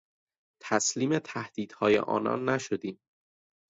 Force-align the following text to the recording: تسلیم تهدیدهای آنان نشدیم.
تسلیم 0.61 1.19
تهدیدهای 1.19 1.97
آنان 1.99 2.49
نشدیم. 2.49 2.99